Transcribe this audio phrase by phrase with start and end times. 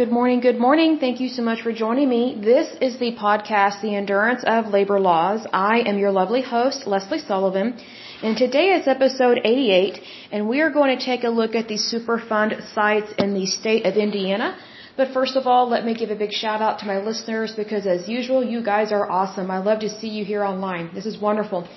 [0.00, 0.98] Good morning, good morning.
[0.98, 2.22] Thank you so much for joining me.
[2.42, 5.46] This is the podcast, The Endurance of Labor Laws.
[5.52, 7.78] I am your lovely host, Leslie Sullivan,
[8.22, 10.00] and today is episode 88,
[10.32, 13.84] and we are going to take a look at the Superfund sites in the state
[13.84, 14.56] of Indiana.
[14.96, 17.86] But first of all, let me give a big shout out to my listeners because
[17.86, 19.50] as usual, you guys are awesome.
[19.50, 20.94] I love to see you here online.
[20.94, 21.68] This is wonderful.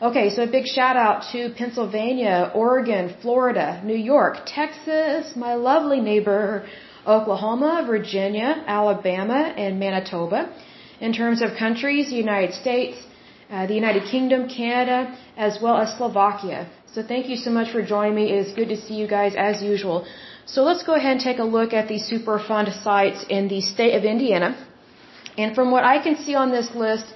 [0.00, 6.00] Okay, so a big shout out to Pennsylvania, Oregon, Florida, New York, Texas, my lovely
[6.00, 6.66] neighbor,
[7.06, 10.50] Oklahoma, Virginia, Alabama, and Manitoba.
[11.00, 12.96] In terms of countries, the United States,
[13.50, 16.66] uh, the United Kingdom, Canada, as well as Slovakia.
[16.92, 18.24] So thank you so much for joining me.
[18.32, 20.06] It is good to see you guys as usual.
[20.46, 23.94] So let's go ahead and take a look at the Superfund sites in the state
[23.94, 24.56] of Indiana.
[25.36, 27.06] And from what I can see on this list,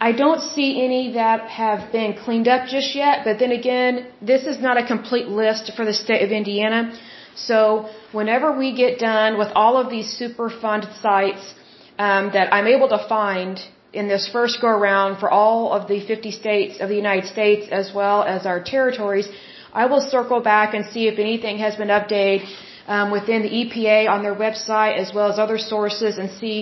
[0.00, 4.46] I don't see any that have been cleaned up just yet, but then again, this
[4.46, 6.98] is not a complete list for the state of Indiana.
[7.34, 11.54] So whenever we get done with all of these Superfund sites
[11.98, 13.60] um, that I'm able to find
[13.92, 17.68] in this first go around for all of the 50 states of the United States
[17.70, 19.28] as well as our territories,
[19.72, 22.48] I will circle back and see if anything has been updated
[22.86, 26.58] um, within the EPA on their website as well as other sources and see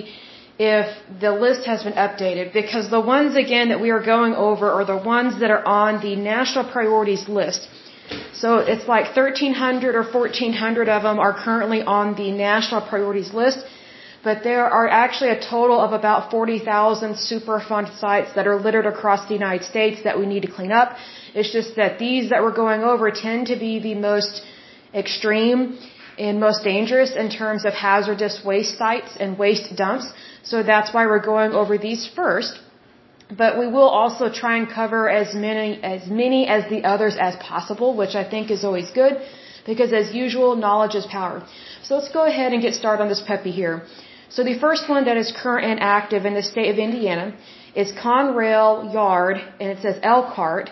[0.59, 0.87] if
[1.21, 4.85] the list has been updated because the ones again that we are going over are
[4.85, 7.69] the ones that are on the national priorities list.
[8.33, 13.59] So it's like 1300 or 1400 of them are currently on the national priorities list,
[14.23, 19.27] but there are actually a total of about 40,000 Superfund sites that are littered across
[19.29, 20.97] the United States that we need to clean up.
[21.35, 24.43] It's just that these that we're going over tend to be the most
[24.95, 25.79] extreme
[26.19, 30.07] and most dangerous in terms of hazardous waste sites and waste dumps.
[30.43, 32.59] So that's why we're going over these first.
[33.37, 37.37] But we will also try and cover as many as many as the others as
[37.37, 39.21] possible, which I think is always good
[39.67, 41.43] because as usual, knowledge is power.
[41.83, 43.83] So let's go ahead and get started on this puppy here.
[44.31, 47.35] So the first one that is current and active in the state of Indiana
[47.75, 50.71] is Conrail Yard, and it says Elkhart.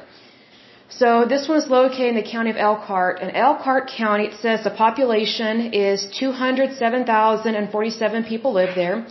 [0.89, 3.21] So this one is located in the county of Elkhart.
[3.21, 9.07] In Elkhart County, it says the population is 207,047 people live there.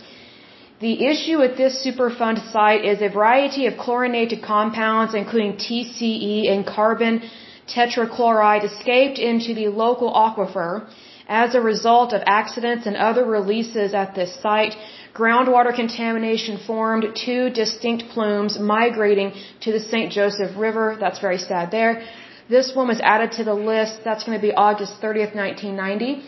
[0.78, 6.66] The issue with this Superfund site is a variety of chlorinated compounds, including TCE and
[6.66, 7.22] carbon
[7.66, 10.86] tetrachloride, escaped into the local aquifer
[11.26, 14.76] as a result of accidents and other releases at this site
[15.14, 19.32] groundwater contamination formed two distinct plumes migrating
[19.62, 20.12] to the St.
[20.12, 20.96] Joseph River.
[21.00, 22.02] That's very sad there.
[22.50, 24.04] This one was added to the list.
[24.04, 26.22] That's going to be August 30th, 1990.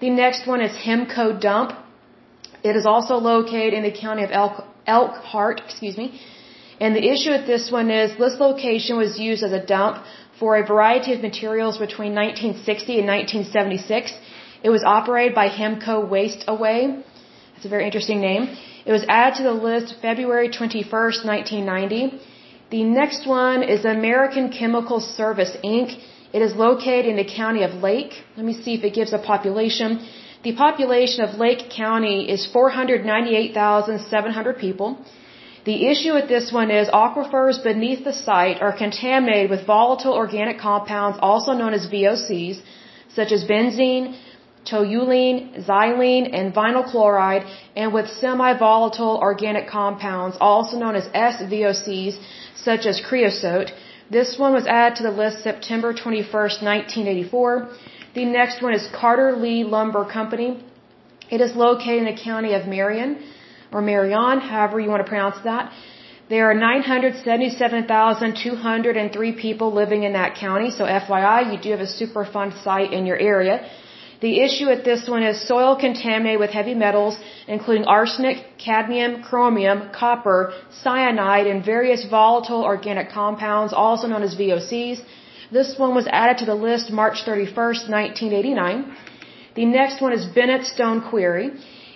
[0.00, 1.70] The next one is Himco Dump.
[2.62, 6.20] It is also located in the county of Elk, Elkhart, excuse me.
[6.80, 10.04] And the issue with this one is this location was used as a dump
[10.38, 14.12] for a variety of materials between 1960 and 1976.
[14.62, 17.02] It was operated by Himco Waste Away.
[17.52, 18.44] That's a very interesting name.
[18.84, 22.20] It was added to the list February 21st, 1990.
[22.70, 25.90] The next one is American Chemical Service, Inc.
[26.32, 28.12] It is located in the county of Lake.
[28.36, 29.90] Let me see if it gives a population.
[30.42, 34.98] The population of Lake County is 498,700 people.
[35.64, 40.58] The issue with this one is aquifers beneath the site are contaminated with volatile organic
[40.58, 42.60] compounds, also known as VOCs,
[43.14, 44.16] such as benzene,
[44.64, 52.18] toluene, xylene, and vinyl chloride, and with semi-volatile organic compounds, also known as SVOCs,
[52.56, 53.70] such as creosote.
[54.10, 57.68] This one was added to the list September 21, 1984.
[58.14, 60.62] The next one is Carter Lee Lumber Company.
[61.30, 63.16] It is located in the county of Marion,
[63.72, 65.72] or Marion, however you want to pronounce that.
[66.28, 72.62] There are 977,203 people living in that county, so FYI, you do have a Superfund
[72.62, 73.66] site in your area.
[74.20, 77.16] The issue with this one is soil contaminated with heavy metals,
[77.48, 80.52] including arsenic, cadmium, chromium, copper,
[80.82, 85.00] cyanide, and various volatile organic compounds, also known as VOCs.
[85.52, 88.96] This one was added to the list March 31st, 1989.
[89.54, 91.50] The next one is Bennett Stone Quarry.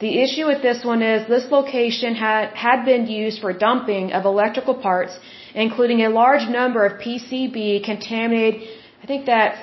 [0.00, 4.24] The issue with this one is this location had, had been used for dumping of
[4.24, 5.16] electrical parts,
[5.54, 9.60] including a large number of PCB contaminated, I think that's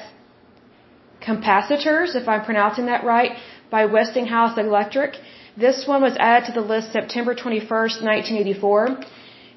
[1.22, 3.38] capacitors, if I'm pronouncing that right,
[3.70, 5.16] by Westinghouse Electric.
[5.56, 8.98] This one was added to the list September 21st, 1984.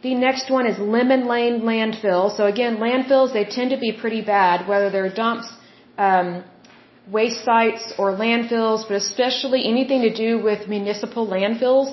[0.03, 2.35] The next one is Lemon Lane Landfill.
[2.37, 5.49] So again, landfills, they tend to be pretty bad, whether they're dumps
[5.99, 6.44] um,
[7.11, 11.88] waste sites or landfills, but especially anything to do with municipal landfills,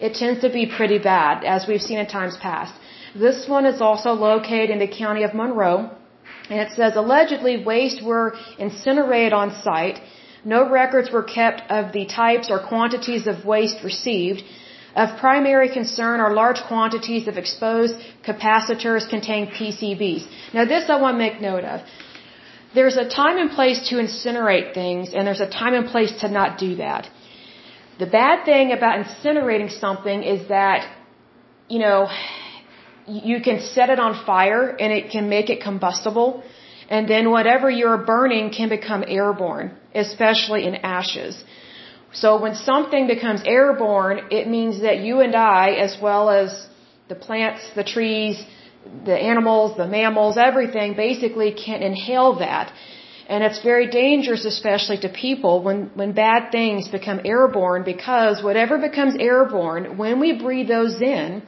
[0.00, 2.74] it tends to be pretty bad, as we've seen in times past.
[3.14, 5.90] This one is also located in the county of Monroe,
[6.50, 10.00] and it says allegedly waste were incinerated on site.
[10.44, 14.42] No records were kept of the types or quantities of waste received.
[14.96, 17.94] Of primary concern are large quantities of exposed
[18.26, 20.26] capacitors containing PCBs.
[20.54, 21.80] Now this I want to make note of.
[22.74, 26.28] There's a time and place to incinerate things, and there's a time and place to
[26.28, 27.08] not do that.
[27.98, 30.86] The bad thing about incinerating something is that,
[31.68, 32.08] you know,
[33.08, 36.42] you can set it on fire and it can make it combustible,
[36.88, 41.42] and then whatever you're burning can become airborne, especially in ashes.
[42.12, 46.66] So when something becomes airborne, it means that you and I, as well as
[47.08, 48.42] the plants, the trees,
[49.04, 52.72] the animals, the mammals, everything basically can inhale that.
[53.28, 58.78] And it's very dangerous, especially to people, when, when bad things become airborne because whatever
[58.78, 61.42] becomes airborne, when we breathe those in,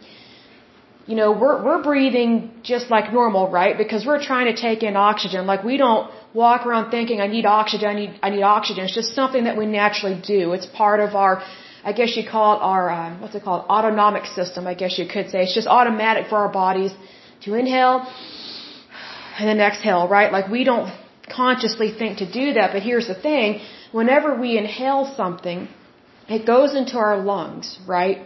[1.11, 3.75] you know, we're, we're breathing just like normal, right?
[3.83, 5.41] Because we're trying to take in oxygen.
[5.53, 6.05] Like we don't
[6.43, 8.85] walk around thinking, I need oxygen, I need, I need oxygen.
[8.85, 10.53] It's just something that we naturally do.
[10.57, 11.43] It's part of our,
[11.91, 13.63] I guess you call it our, um, what's it called?
[13.77, 15.43] Autonomic system, I guess you could say.
[15.47, 16.93] It's just automatic for our bodies
[17.45, 17.97] to inhale
[19.37, 20.31] and then exhale, right?
[20.31, 20.89] Like we don't
[21.43, 23.61] consciously think to do that, but here's the thing.
[23.91, 25.67] Whenever we inhale something,
[26.29, 28.19] it goes into our lungs, right?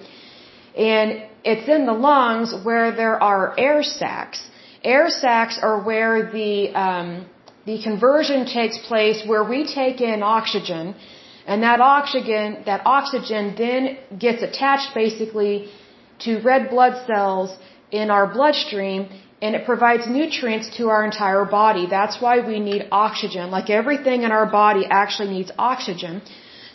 [0.77, 1.09] And
[1.45, 4.41] it's in the lungs where there are air sacs.
[4.83, 6.53] Air sacs are where the,
[6.85, 7.27] um,
[7.67, 10.95] the conversion takes place where we take in oxygen
[11.47, 15.69] and that oxygen, that oxygen then gets attached basically
[16.21, 17.57] to red blood cells
[17.91, 19.09] in our bloodstream
[19.43, 21.87] and it provides nutrients to our entire body.
[21.87, 23.51] That's why we need oxygen.
[23.51, 26.23] Like everything in our body actually needs oxygen.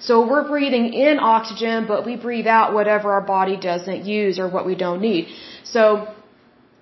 [0.02, 4.48] So we're breathing in oxygen, but we breathe out whatever our body doesn't use or
[4.48, 5.28] what we don't need.
[5.64, 6.08] So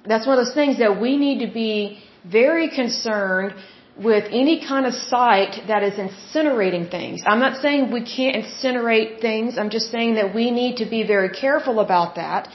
[0.05, 3.55] that's one of those things that we need to be very concerned
[3.97, 7.23] with any kind of site that is incinerating things.
[7.25, 9.57] I'm not saying we can't incinerate things.
[9.57, 12.49] I'm just saying that we need to be very careful about that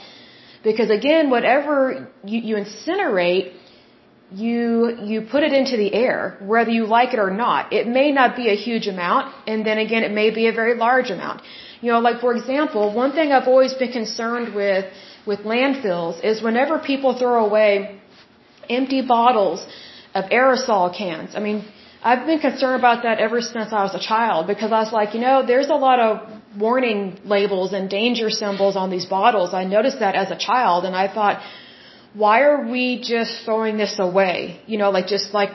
[0.63, 3.53] because again, whatever you, you incinerate,
[4.35, 7.71] you you put it into the air, whether you like it or not.
[7.71, 10.75] It may not be a huge amount, and then again, it may be a very
[10.75, 11.41] large amount.
[11.81, 14.85] You know, like for example, one thing I've always been concerned with
[15.25, 18.01] with landfills is whenever people throw away
[18.69, 19.65] empty bottles
[20.15, 21.35] of aerosol cans.
[21.35, 21.65] I mean,
[22.01, 25.13] I've been concerned about that ever since I was a child because I was like,
[25.13, 26.11] you know, there's a lot of
[26.57, 29.53] warning labels and danger symbols on these bottles.
[29.53, 31.41] I noticed that as a child and I thought,
[32.13, 34.61] why are we just throwing this away?
[34.67, 35.51] You know, like just like,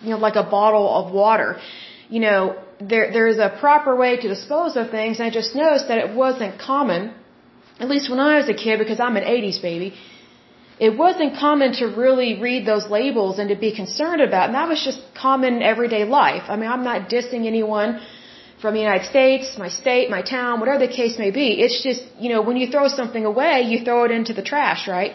[0.00, 1.60] you know, like a bottle of water.
[2.08, 5.88] You know, there, there's a proper way to dispose of things and I just noticed
[5.88, 7.14] that it wasn't common,
[7.78, 9.94] at least when I was a kid because I'm an 80s baby
[10.86, 14.46] it wasn't common to really read those labels and to be concerned about.
[14.48, 16.44] And that was just common everyday life.
[16.48, 18.00] I mean, I'm not dissing anyone
[18.60, 21.48] from the United States, my state, my town, whatever the case may be.
[21.64, 24.88] It's just, you know, when you throw something away, you throw it into the trash,
[24.88, 25.12] right?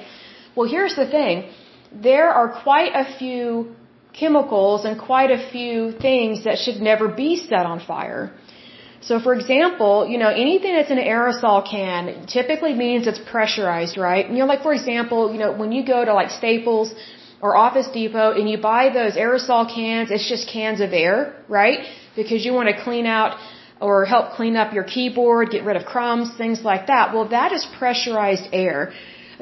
[0.57, 1.35] Well, here's the thing.
[2.09, 3.75] There are quite a few
[4.19, 8.23] chemicals and quite a few things that should never be set on fire.
[9.09, 14.25] So for example, you know, anything that's an aerosol can typically means it's pressurized, right?
[14.25, 16.95] And, You know, like for example, you know, when you go to like Staples
[17.43, 21.79] or Office Depot and you buy those aerosol cans, it's just cans of air, right?
[22.15, 23.37] Because you want to clean out
[23.79, 27.13] or help clean up your keyboard, get rid of crumbs, things like that.
[27.13, 28.91] Well, that is pressurized air.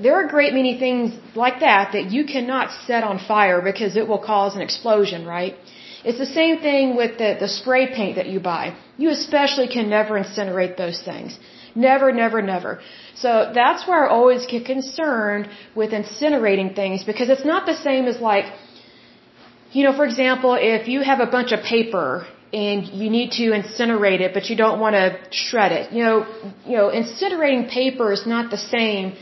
[0.03, 3.95] There are a great many things like that that you cannot set on fire because
[3.95, 5.55] it will cause an explosion, right?
[6.03, 8.75] It's the same thing with the, the spray paint that you buy.
[8.97, 11.39] You especially can never incinerate those things.
[11.73, 12.79] Never, never, never.
[13.15, 18.05] So that's where I always get concerned with incinerating things because it's not the same
[18.05, 18.45] as like,
[19.71, 23.45] you know, for example, if you have a bunch of paper and you need to
[23.59, 25.91] incinerate it, but you don't want to shred it.
[25.91, 26.17] You know,
[26.65, 29.15] you know, incinerating paper is not the same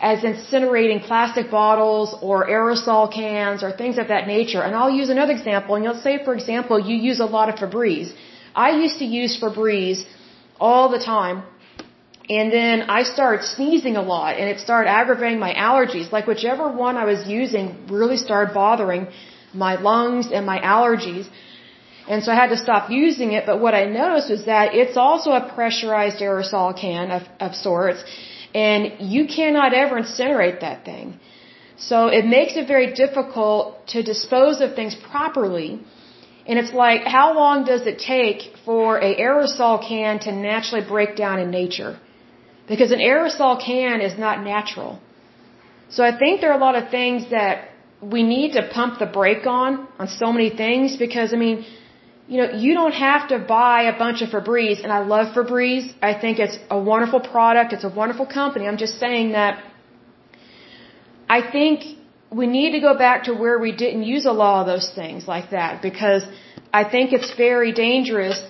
[0.00, 4.62] as incinerating plastic bottles or aerosol cans or things of that nature.
[4.62, 5.74] And I'll use another example.
[5.74, 8.12] And you'll say, for example, you use a lot of Febreze.
[8.54, 10.04] I used to use Febreze
[10.60, 11.44] all the time.
[12.28, 16.10] And then I started sneezing a lot and it started aggravating my allergies.
[16.10, 19.06] Like whichever one I was using really started bothering
[19.54, 21.28] my lungs and my allergies.
[22.08, 23.46] And so I had to stop using it.
[23.46, 28.02] But what I noticed was that it's also a pressurized aerosol can of, of sorts
[28.64, 31.06] and you cannot ever incinerate that thing.
[31.88, 35.70] So it makes it very difficult to dispose of things properly.
[36.46, 41.16] And it's like, how long does it take for a aerosol can to naturally break
[41.16, 41.92] down in nature?
[42.70, 44.92] Because an aerosol can is not natural.
[45.90, 47.68] So I think there are a lot of things that
[48.14, 51.64] we need to pump the brake on, on so many things, because I mean,
[52.28, 55.92] you know, you don't have to buy a bunch of Febreze, and I love Febreze.
[56.02, 57.72] I think it's a wonderful product.
[57.72, 58.66] It's a wonderful company.
[58.66, 59.62] I'm just saying that
[61.28, 61.84] I think
[62.30, 65.28] we need to go back to where we didn't use a lot of those things
[65.28, 66.22] like that because
[66.72, 68.40] I think it's very dangerous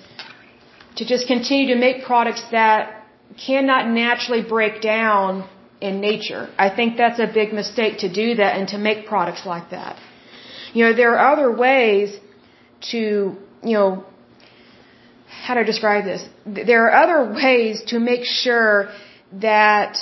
[0.97, 3.05] to just continue to make products that
[3.47, 5.47] cannot naturally break down
[5.81, 6.49] in nature.
[6.59, 9.99] I think that's a big mistake to do that and to make products like that.
[10.73, 12.19] You know, there are other ways
[12.93, 14.05] to, you know,
[15.47, 16.23] how to describe this?
[16.45, 18.89] There are other ways to make sure
[19.41, 19.97] that,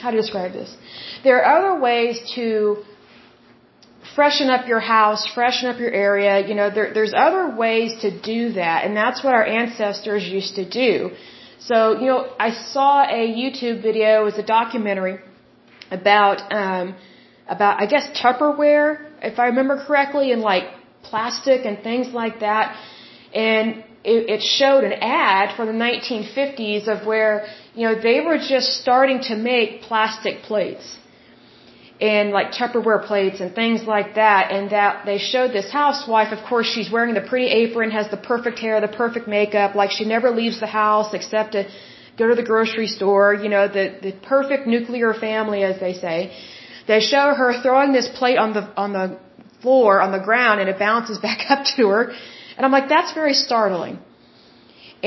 [0.00, 0.74] how to describe this?
[1.24, 2.84] There are other ways to
[4.14, 6.46] freshen up your house, freshen up your area.
[6.48, 10.54] You know, there, there's other ways to do that, and that's what our ancestors used
[10.56, 11.10] to do.
[11.58, 15.18] So, you know, I saw a YouTube video, it was a documentary
[15.90, 16.94] about, um,
[17.48, 18.90] about, I guess, Tupperware,
[19.22, 20.64] if I remember correctly, and like
[21.10, 22.76] plastic and things like that.
[23.34, 28.38] And it, it showed an ad from the 1950s of where, you know, they were
[28.38, 30.86] just starting to make plastic plates
[32.00, 34.52] and like Tupperware plates and things like that.
[34.52, 38.22] And that they showed this housewife, of course, she's wearing the pretty apron, has the
[38.32, 41.66] perfect hair, the perfect makeup, like she never leaves the house except to
[42.18, 46.32] go to the grocery store, you know, the, the perfect nuclear family, as they say.
[46.86, 49.18] They show her throwing this plate on the, on the
[49.66, 52.02] floor, on the ground, and it bounces back up to her.
[52.56, 53.96] And I'm like, that's very startling.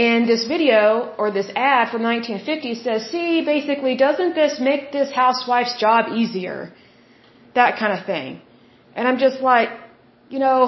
[0.06, 0.80] And this video
[1.20, 6.60] or this ad from 1950 says, see, basically, doesn't this make this housewife's job easier?
[7.60, 8.42] That kind of thing.
[8.96, 9.70] And I'm just like,
[10.34, 10.60] you know,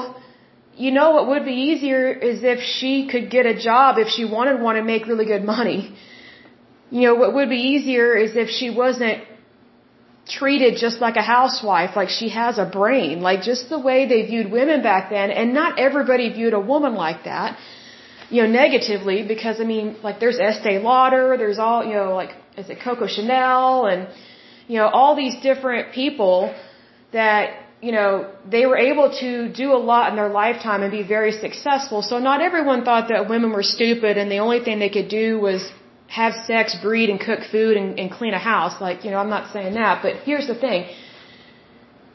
[0.84, 4.24] you know what would be easier is if she could get a job if she
[4.38, 5.80] wanted one and make really good money.
[6.90, 9.20] You know, what would be easier is if she wasn't
[10.38, 14.22] treated just like a housewife, like she has a brain, like just the way they
[14.32, 17.58] viewed women back then, and not everybody viewed a woman like that
[18.32, 22.32] you know, negatively because I mean, like there's Estee Lauder, there's all, you know, like,
[22.58, 24.08] is it Coco Chanel and,
[24.68, 26.56] you know, all these different people
[27.12, 31.04] that, you know, they were able to do a lot in their lifetime and be
[31.04, 32.02] very successful.
[32.02, 35.40] So not everyone thought that women were stupid and the only thing they could do
[35.40, 35.70] was
[36.20, 38.76] have sex, breed, and cook food and, and clean a house.
[38.82, 40.90] Like, you know, I'm not saying that, but here's the thing.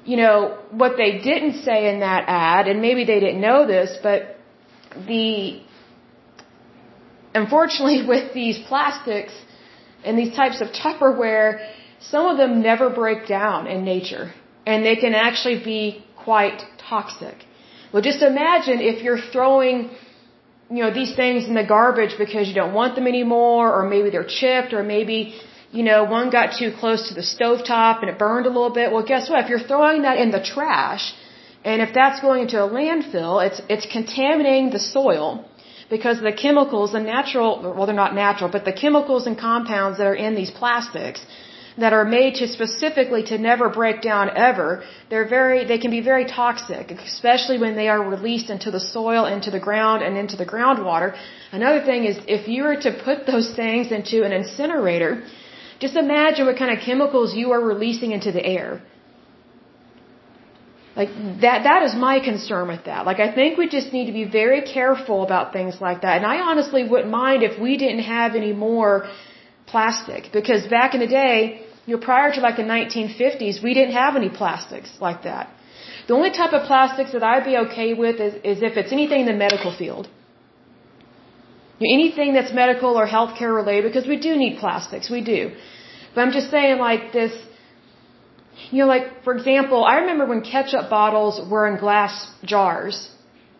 [0.04, 3.96] You know, what they didn't say in that ad, and maybe they didn't know this,
[4.02, 4.36] but
[5.06, 5.62] the
[7.42, 9.34] Unfortunately, with these plastics
[10.04, 11.48] and these types of Tupperware,
[12.00, 14.32] some of them never break down in nature.
[14.66, 16.60] And they can actually be quite
[16.90, 17.36] toxic.
[17.92, 19.90] Well, just imagine if you're throwing,
[20.70, 24.10] you know, these things in the garbage because you don't want them anymore, or maybe
[24.10, 25.34] they're chipped, or maybe,
[25.70, 28.90] you know, one got too close to the stovetop and it burned a little bit.
[28.92, 29.44] Well, guess what?
[29.44, 31.14] If you're throwing that in the trash,
[31.64, 35.44] and if that's going into a landfill, it's, it's contaminating the soil
[35.88, 40.06] because the chemicals, the natural, well, they're not natural, but the chemicals and compounds that
[40.06, 41.20] are in these plastics
[41.78, 46.00] that are made to specifically to never break down ever, they're very, they can be
[46.00, 50.36] very toxic, especially when they are released into the soil, into the ground, and into
[50.36, 51.14] the groundwater.
[51.52, 55.22] Another thing is if you were to put those things into an incinerator,
[55.78, 58.80] just imagine what kind of chemicals you are releasing into the air.
[60.96, 61.10] Like
[61.42, 63.04] that, that is my concern with that.
[63.04, 66.16] Like I think we just need to be very careful about things like that.
[66.16, 69.06] And I honestly wouldn't mind if we didn't have any more
[69.66, 73.94] plastic because back in the day, you know, prior to like the 1950s, we didn't
[73.94, 75.48] have any plastics like that.
[76.08, 79.20] The only type of plastics that I'd be okay with is, is if it's anything
[79.20, 80.08] in the medical field.
[81.78, 85.52] You Anything that's medical or healthcare related because we do need plastics, we do.
[86.14, 87.32] But I'm just saying like this,
[88.70, 93.10] you know, like for example, I remember when ketchup bottles were in glass jars.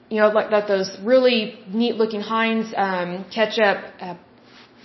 [0.08, 4.14] You know, like that those really neat looking Heinz um, ketchup uh,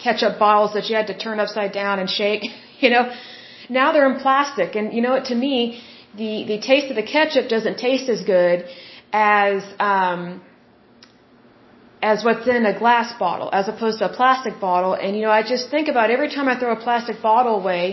[0.04, 2.44] ketchup bottles that you had to turn upside down and shake.
[2.82, 3.14] You know,
[3.80, 5.26] now they're in plastic, and you know what?
[5.34, 5.82] To me,
[6.22, 8.66] the the taste of the ketchup doesn't taste as good
[9.14, 10.24] as um,
[12.12, 14.94] as what's in a glass bottle, as opposed to a plastic bottle.
[14.94, 17.86] And you know, I just think about every time I throw a plastic bottle away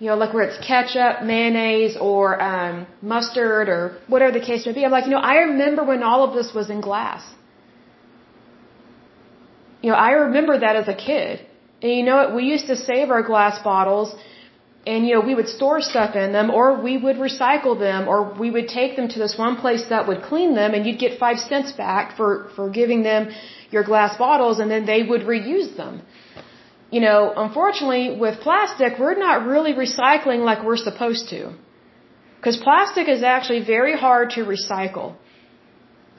[0.00, 4.72] you know, like where it's ketchup, mayonnaise, or um, mustard, or whatever the case may
[4.72, 4.84] be.
[4.84, 7.22] I'm like, you know, I remember when all of this was in glass.
[9.82, 11.44] You know, I remember that as a kid.
[11.82, 12.34] And you know what?
[12.36, 14.14] We used to save our glass bottles,
[14.88, 18.18] and you know we would store stuff in them or we would recycle them or
[18.42, 21.18] we would take them to this one place that would clean them and you'd get
[21.24, 23.30] five cents back for for giving them
[23.76, 25.94] your glass bottles and then they would reuse them.
[26.96, 31.40] You know unfortunately with plastic we're not really recycling like we're supposed to.
[32.36, 35.08] Because plastic is actually very hard to recycle.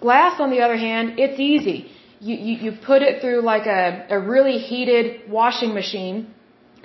[0.07, 1.79] Glass on the other hand it's easy.
[2.27, 3.81] You you, you put it through like a,
[4.17, 5.05] a really heated
[5.37, 6.19] washing machine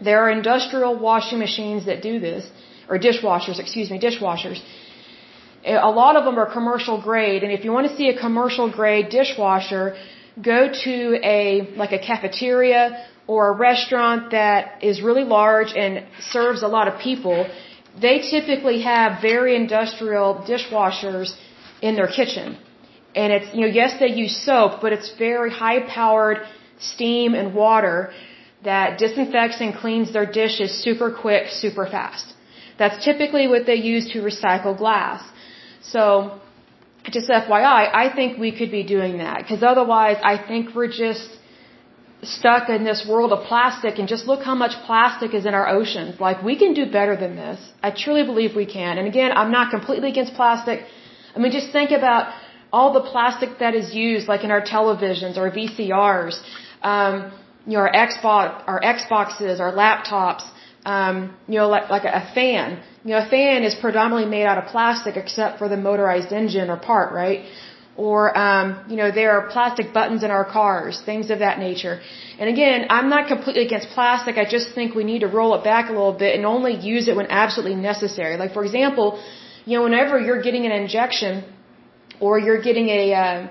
[0.02, 2.50] there are industrial washing machines that do this,
[2.88, 4.60] or dishwashers, excuse me, dishwashers.
[5.64, 8.70] A lot of them are commercial grade, and if you want to see a commercial
[8.70, 9.96] grade dishwasher,
[10.42, 16.62] go to a, like a cafeteria or a restaurant that is really large and serves
[16.62, 17.46] a lot of people.
[17.98, 21.34] They typically have very industrial dishwashers
[21.80, 22.58] in their kitchen.
[23.14, 26.38] And it's, you know, yes, they use soap, but it's very high powered
[26.78, 28.12] steam and water
[28.64, 32.26] that disinfects and cleans their dishes super quick, super fast.
[32.78, 35.22] That's typically what they use to recycle glass.
[35.82, 36.40] So,
[37.10, 41.28] just FYI, I think we could be doing that because otherwise I think we're just
[42.22, 45.68] stuck in this world of plastic and just look how much plastic is in our
[45.68, 46.18] oceans.
[46.18, 47.60] Like we can do better than this.
[47.82, 48.96] I truly believe we can.
[48.98, 50.86] And again, I'm not completely against plastic.
[51.36, 52.32] I mean, just think about
[52.72, 56.36] all the plastic that is used like in our televisions or VCRs.
[56.82, 57.32] Um,
[57.66, 60.44] you know, our Xbox, our Xboxes, our laptops,
[60.84, 62.82] um, you know, like, like a fan.
[63.04, 66.68] You know, a fan is predominantly made out of plastic except for the motorized engine
[66.70, 67.46] or part, right?
[67.96, 72.00] Or, um, you know, there are plastic buttons in our cars, things of that nature.
[72.40, 74.36] And again, I'm not completely against plastic.
[74.36, 77.06] I just think we need to roll it back a little bit and only use
[77.08, 78.36] it when absolutely necessary.
[78.36, 79.22] Like, for example,
[79.64, 81.44] you know, whenever you're getting an injection
[82.20, 83.46] or you're getting a, uh,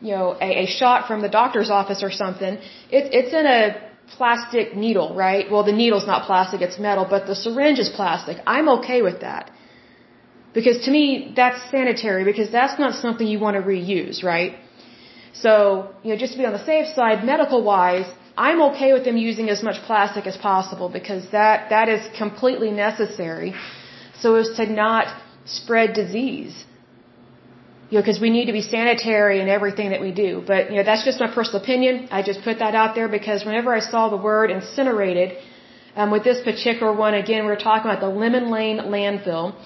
[0.00, 2.54] you know, a, a shot from the doctor's office or something,
[2.98, 3.62] it, it's in a
[4.16, 5.50] plastic needle, right?
[5.50, 8.38] Well, the needle's not plastic, it's metal, but the syringe is plastic.
[8.46, 9.50] I'm okay with that.
[10.52, 14.56] Because to me, that's sanitary because that's not something you want to reuse, right?
[15.32, 19.04] So, you know, just to be on the safe side, medical wise, I'm okay with
[19.04, 23.54] them using as much plastic as possible because that, that is completely necessary
[24.18, 25.06] so as to not
[25.44, 26.64] spread disease
[27.90, 30.42] you know, because we need to be sanitary in everything that we do.
[30.46, 32.08] But, you know, that's just my personal opinion.
[32.12, 35.36] I just put that out there because whenever I saw the word incinerated,
[35.96, 39.56] um, with this particular one, again, we are talking about the Lemon Lane landfill.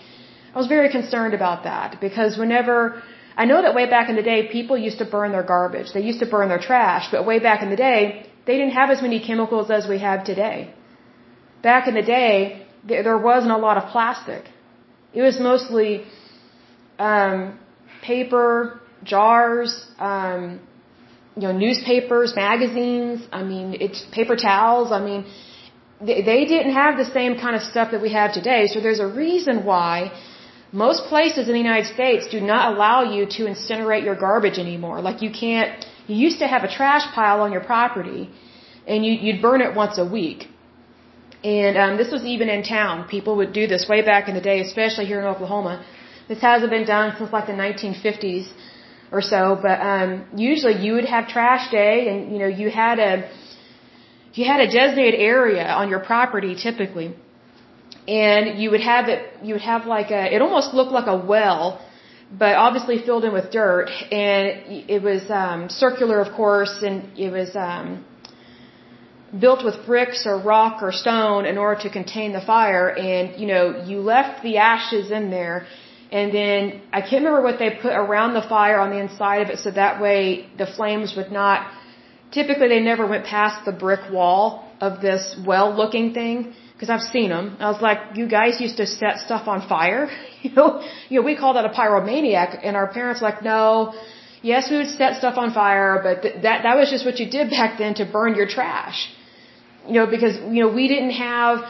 [0.54, 3.02] I was very concerned about that because whenever,
[3.36, 5.92] I know that way back in the day, people used to burn their garbage.
[5.92, 8.88] They used to burn their trash, but way back in the day, they didn't have
[8.88, 10.72] as many chemicals as we have today.
[11.62, 14.44] Back in the day, there wasn't a lot of plastic.
[15.12, 16.04] It was mostly,
[16.98, 17.58] um,
[18.12, 18.80] paper,
[19.12, 20.42] jars, um,
[21.36, 23.26] you know, newspapers, magazines.
[23.38, 24.92] I mean, it's paper towels.
[24.98, 25.20] I mean,
[26.06, 28.62] they, they didn't have the same kind of stuff that we have today.
[28.72, 30.12] So there's a reason why
[30.72, 35.00] most places in the United States do not allow you to incinerate your garbage anymore.
[35.08, 35.84] Like you can't.
[36.06, 38.22] You used to have a trash pile on your property,
[38.86, 40.40] and you, you'd burn it once a week.
[41.42, 43.06] And um, this was even in town.
[43.08, 45.84] People would do this way back in the day, especially here in Oklahoma.
[46.28, 48.46] This hasn't been done since like the 1950s
[49.12, 52.98] or so, but um, usually you would have trash day, and you know you had
[52.98, 53.28] a
[54.32, 57.14] you had a designated area on your property typically,
[58.08, 59.20] and you would have it.
[59.42, 60.34] You would have like a.
[60.34, 61.80] It almost looked like a well,
[62.32, 64.44] but obviously filled in with dirt, and
[64.94, 67.54] it was um, circular, of course, and it was.
[67.54, 68.04] Um,
[69.40, 73.48] built with bricks or rock or stone in order to contain the fire and you
[73.48, 75.66] know you left the ashes in there
[76.18, 79.48] and then I can't remember what they put around the fire on the inside of
[79.52, 80.18] it so that way
[80.62, 81.58] the flames would not.
[82.30, 84.44] Typically, they never went past the brick wall
[84.80, 87.56] of this well looking thing because I've seen them.
[87.58, 90.02] I was like, you guys used to set stuff on fire,
[90.42, 90.68] you know.
[91.08, 93.94] You know, we call that a pyromaniac, and our parents were like, no.
[94.50, 97.28] Yes, we would set stuff on fire, but th- that that was just what you
[97.38, 98.98] did back then to burn your trash.
[99.88, 101.64] You know, because you know we didn't have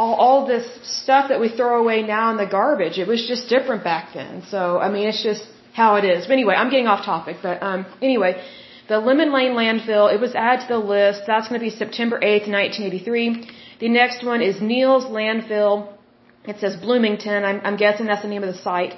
[0.00, 0.66] all, all this
[1.02, 2.96] stuff that we throw away now in the garbage.
[3.04, 4.42] It was just different back then.
[4.52, 5.44] So, I mean, it's just
[5.80, 6.20] how it is.
[6.26, 7.36] But anyway, I'm getting off topic.
[7.48, 8.32] But um, anyway,
[8.88, 11.18] the Lemon Lane landfill, it was added to the list.
[11.30, 13.50] That's going to be September 8th, 1983.
[13.84, 15.74] The next one is Neal's Landfill.
[16.52, 17.44] It says Bloomington.
[17.50, 18.94] I'm, I'm guessing that's the name of the site.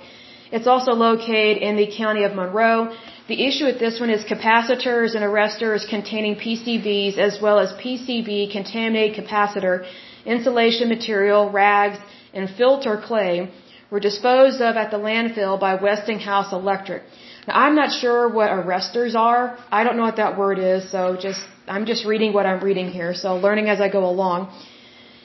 [0.57, 2.81] It's also located in the county of Monroe.
[3.27, 8.53] The issue with this one is capacitors and arresters containing PCBs as well as PCB
[8.53, 9.77] contaminated capacitor
[10.25, 11.99] insulation material, rags,
[12.33, 13.51] and filter clay
[13.91, 17.03] were disposed of at the landfill by Westinghouse Electric.
[17.47, 19.59] Now, I'm not sure what arresters are.
[19.71, 22.89] I don't know what that word is, so just I'm just reading what I'm reading
[22.89, 24.53] here, so learning as I go along.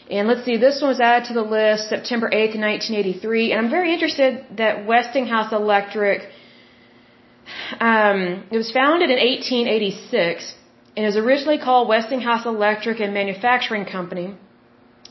[0.10, 3.52] And let's see, this one was added to the list September 8th, 1983.
[3.52, 6.22] And I'm very interested that Westinghouse Electric,
[7.80, 10.54] um, it was founded in 1886
[10.96, 14.36] and was originally called Westinghouse Electric and Manufacturing Company.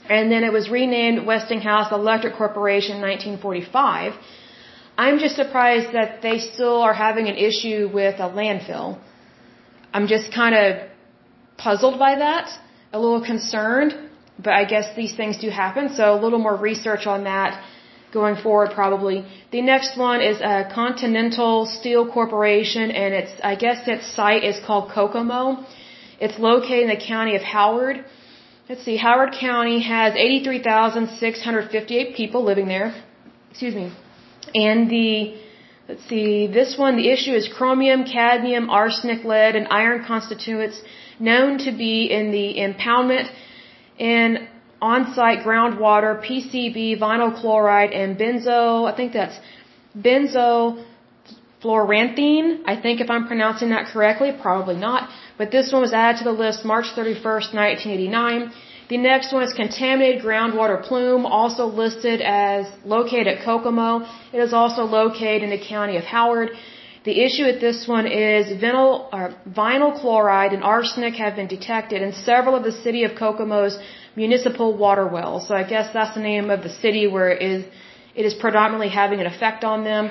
[0.08, 4.12] And then it was renamed Westinghouse Electric Corporation in 1945.
[4.98, 8.98] I'm just surprised that they still are having an issue with a landfill.
[9.92, 10.88] I'm just kind of
[11.58, 12.48] puzzled by that,
[12.92, 14.06] a little concerned
[14.38, 15.94] but I guess these things do happen.
[15.94, 17.62] So a little more research on that
[18.12, 19.24] going forward probably.
[19.50, 24.58] The next one is a Continental Steel Corporation and it's I guess its site is
[24.66, 25.64] called Kokomo.
[26.20, 28.04] It's located in the county of Howard.
[28.68, 32.92] Let's see, Howard County has 83,658 people living there.
[33.50, 33.92] Excuse me.
[34.56, 35.36] And the
[35.88, 40.82] let's see, this one the issue is chromium, cadmium, arsenic, lead and iron constituents
[41.20, 43.30] known to be in the impoundment
[43.98, 44.48] in
[44.82, 49.38] on-site groundwater, PCB, vinyl chloride, and benzo, I think that's
[49.96, 52.64] benzofluoranthene.
[52.66, 55.08] I think if I'm pronouncing that correctly, probably not.
[55.38, 58.52] But this one was added to the list March 31st, 1989.
[58.88, 64.06] The next one is contaminated groundwater plume, also listed as located at Kokomo.
[64.32, 66.50] It is also located in the county of Howard.
[67.04, 72.02] The issue with this one is vinyl, uh, vinyl chloride and arsenic have been detected
[72.02, 73.78] in several of the city of Kokomo's
[74.16, 75.46] municipal water wells.
[75.48, 77.64] So I guess that's the name of the city where it is,
[78.14, 80.10] it is predominantly having an effect on them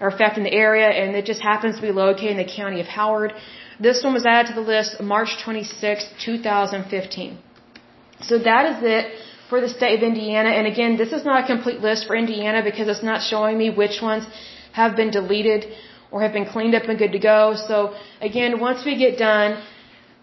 [0.00, 2.80] or effect in the area and it just happens to be located in the county
[2.80, 3.32] of Howard.
[3.78, 7.38] This one was added to the list March 26, 2015.
[8.22, 9.12] So that is it
[9.50, 10.50] for the state of Indiana.
[10.50, 13.70] And again, this is not a complete list for Indiana because it's not showing me
[13.70, 14.26] which ones
[14.72, 15.66] have been deleted
[16.10, 17.54] or have been cleaned up and good to go.
[17.68, 19.62] So again, once we get done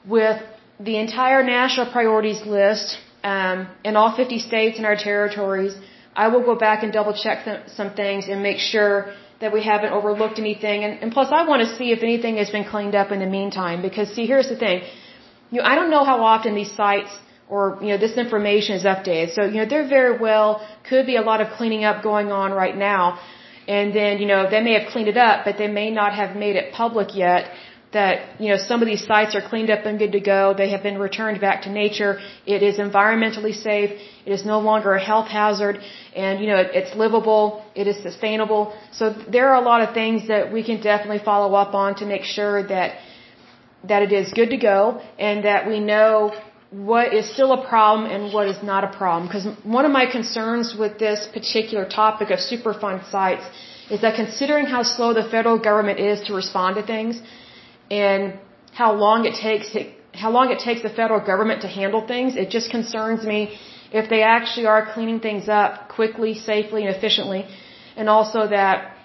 [0.05, 0.41] with
[0.79, 5.75] the entire national priorities list um, in all 50 states and our territories,
[6.15, 9.13] I will go back and double check th- some things and make sure
[9.43, 10.84] that we haven't overlooked anything.
[10.86, 13.32] And, and plus, I want to see if anything has been cleaned up in the
[13.39, 13.82] meantime.
[13.88, 14.77] Because see, here's the thing,
[15.51, 17.12] you know, I don't know how often these sites
[17.49, 19.34] or you know this information is updated.
[19.36, 20.47] So you know, there very well
[20.89, 23.19] could be a lot of cleaning up going on right now.
[23.75, 26.36] And then, you know, they may have cleaned it up, but they may not have
[26.36, 27.51] made it public yet
[27.93, 30.53] that, you know, some of these sites are cleaned up and good to go.
[30.62, 32.19] They have been returned back to nature.
[32.45, 33.91] It is environmentally safe.
[34.25, 35.79] It is no longer a health hazard.
[36.15, 37.45] And, you know, it, it's livable.
[37.75, 38.73] It is sustainable.
[38.91, 42.06] So there are a lot of things that we can definitely follow up on to
[42.06, 42.97] make sure that,
[43.91, 46.34] that it is good to go and that we know
[46.71, 49.27] what is still a problem and what is not a problem.
[49.27, 53.45] Because one of my concerns with this particular topic of Superfund sites
[53.91, 57.21] is that considering how slow the federal government is to respond to things
[57.89, 58.39] and
[58.74, 62.36] how long it takes to, how long it takes the federal government to handle things,
[62.36, 63.58] it just concerns me
[63.91, 67.46] if they actually are cleaning things up quickly, safely, and efficiently,
[67.96, 68.96] and also that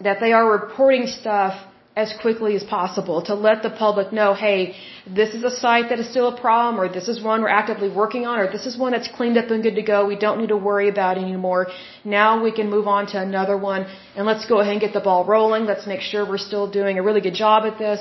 [0.00, 1.54] that they are reporting stuff
[1.96, 4.76] as quickly as possible to let the public know, hey,
[5.06, 7.88] this is a site that is still a problem, or this is one we're actively
[7.88, 10.06] working on, or this is one that's cleaned up and good to go.
[10.06, 11.66] We don't need to worry about anymore.
[12.04, 15.00] Now we can move on to another one, and let's go ahead and get the
[15.00, 15.64] ball rolling.
[15.64, 18.00] Let's make sure we're still doing a really good job at this.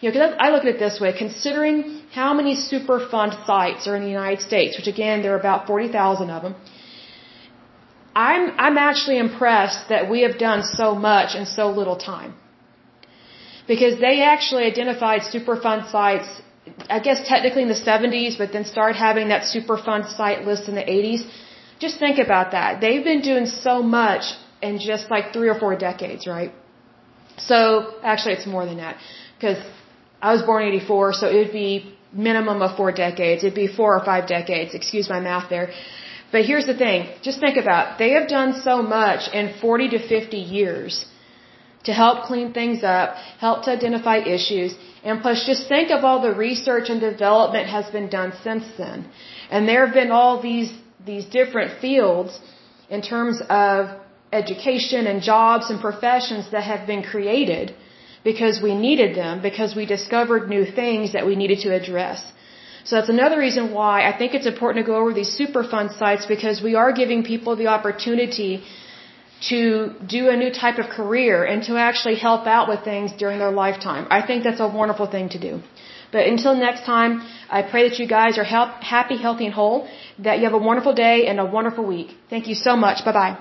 [0.00, 3.96] You know, cause I look at it this way, considering how many Superfund sites are
[3.96, 6.54] in the United States, which again, there are about 40,000 of them,
[8.14, 12.34] I'm, I'm actually impressed that we have done so much in so little time
[13.72, 16.28] because they actually identified Superfund sites,
[16.96, 20.74] I guess technically in the 70s, but then started having that Superfund site list in
[20.74, 21.22] the 80s.
[21.78, 22.80] Just think about that.
[22.80, 24.24] They've been doing so much
[24.62, 26.52] in just like three or four decades, right?
[27.36, 27.58] So,
[28.02, 28.96] actually it's more than that.
[29.36, 29.58] Because
[30.20, 33.44] I was born in 84, so it would be minimum of four decades.
[33.44, 34.74] It'd be four or five decades.
[34.74, 35.70] Excuse my math there.
[36.32, 37.08] But here's the thing.
[37.22, 37.98] Just think about it.
[37.98, 41.06] They have done so much in 40 to 50 years
[41.84, 46.20] to help clean things up, help to identify issues, and plus just think of all
[46.20, 49.06] the research and development has been done since then.
[49.50, 50.72] And there have been all these,
[51.04, 52.40] these different fields
[52.90, 53.90] in terms of
[54.32, 57.74] education and jobs and professions that have been created
[58.24, 62.20] because we needed them, because we discovered new things that we needed to address.
[62.84, 66.26] So that's another reason why I think it's important to go over these Superfund sites
[66.26, 68.64] because we are giving people the opportunity
[69.50, 73.38] to do a new type of career and to actually help out with things during
[73.38, 74.06] their lifetime.
[74.10, 75.60] I think that's a wonderful thing to do.
[76.10, 79.86] But until next time, I pray that you guys are help, happy, healthy, and whole,
[80.18, 82.16] that you have a wonderful day and a wonderful week.
[82.30, 83.04] Thank you so much.
[83.04, 83.38] Bye bye.